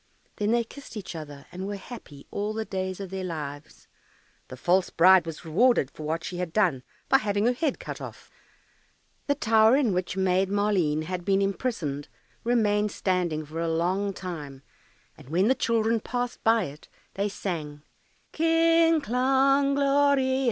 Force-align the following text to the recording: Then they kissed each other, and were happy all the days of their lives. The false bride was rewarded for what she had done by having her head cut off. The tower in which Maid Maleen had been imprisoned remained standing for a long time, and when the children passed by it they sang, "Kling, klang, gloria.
Then 0.37 0.49
they 0.49 0.63
kissed 0.63 0.97
each 0.97 1.15
other, 1.15 1.45
and 1.51 1.67
were 1.67 1.75
happy 1.75 2.25
all 2.31 2.53
the 2.55 2.65
days 2.65 2.99
of 2.99 3.11
their 3.11 3.23
lives. 3.23 3.87
The 4.47 4.57
false 4.57 4.89
bride 4.89 5.27
was 5.27 5.45
rewarded 5.45 5.91
for 5.91 6.01
what 6.01 6.23
she 6.23 6.37
had 6.37 6.51
done 6.51 6.81
by 7.07 7.19
having 7.19 7.45
her 7.45 7.53
head 7.53 7.79
cut 7.79 8.01
off. 8.01 8.31
The 9.27 9.35
tower 9.35 9.75
in 9.77 9.93
which 9.93 10.17
Maid 10.17 10.49
Maleen 10.49 11.03
had 11.03 11.23
been 11.23 11.39
imprisoned 11.39 12.07
remained 12.43 12.91
standing 12.91 13.45
for 13.45 13.59
a 13.59 13.69
long 13.69 14.11
time, 14.11 14.63
and 15.19 15.29
when 15.29 15.49
the 15.49 15.53
children 15.53 15.99
passed 15.99 16.43
by 16.43 16.63
it 16.63 16.87
they 17.13 17.29
sang, 17.29 17.83
"Kling, 18.33 19.01
klang, 19.01 19.75
gloria. 19.75 20.39